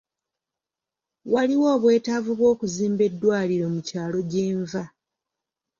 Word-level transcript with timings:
Waliwo 1.33 1.67
obwetaavu 1.75 2.31
bw'okuzimba 2.39 3.01
eddwaliro 3.09 3.65
mu 3.73 3.81
kyalo 3.87 4.19
gye 4.31 4.45
nva. 4.59 4.83